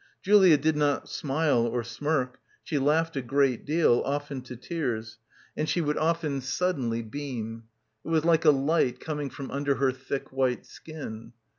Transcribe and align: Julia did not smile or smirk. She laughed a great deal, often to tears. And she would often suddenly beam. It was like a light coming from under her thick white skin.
Julia 0.23 0.57
did 0.57 0.75
not 0.75 1.09
smile 1.09 1.59
or 1.67 1.83
smirk. 1.83 2.39
She 2.63 2.79
laughed 2.79 3.15
a 3.15 3.21
great 3.21 3.65
deal, 3.65 4.01
often 4.03 4.41
to 4.45 4.55
tears. 4.55 5.19
And 5.55 5.69
she 5.69 5.79
would 5.79 5.95
often 5.95 6.41
suddenly 6.41 7.03
beam. 7.03 7.65
It 8.03 8.07
was 8.09 8.25
like 8.25 8.43
a 8.43 8.49
light 8.49 8.99
coming 8.99 9.29
from 9.29 9.51
under 9.51 9.75
her 9.75 9.91
thick 9.91 10.31
white 10.31 10.65
skin. 10.65 11.33